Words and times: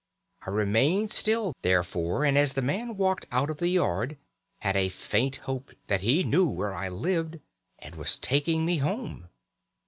I 0.47 0.49
remained 0.49 1.11
still 1.11 1.53
therefore, 1.61 2.25
and 2.25 2.35
as 2.35 2.53
the 2.53 2.63
man 2.63 2.97
walked 2.97 3.27
out 3.31 3.51
of 3.51 3.57
the 3.57 3.67
yard 3.67 4.17
had 4.61 4.75
a 4.75 4.89
faint 4.89 5.35
hope 5.35 5.73
that 5.85 6.01
he 6.01 6.23
knew 6.23 6.49
where 6.49 6.73
I 6.73 6.89
lived 6.89 7.39
and 7.77 7.93
was 7.93 8.17
taking 8.17 8.65
me 8.65 8.77
home. 8.77 9.29